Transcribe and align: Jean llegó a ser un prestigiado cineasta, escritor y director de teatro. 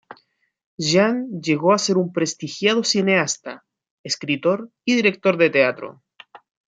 Jean 0.87 1.19
llegó 1.47 1.73
a 1.73 1.77
ser 1.77 1.95
un 1.97 2.11
prestigiado 2.11 2.83
cineasta, 2.83 3.65
escritor 4.03 4.71
y 4.83 4.95
director 4.95 5.37
de 5.37 5.51
teatro. 5.51 6.01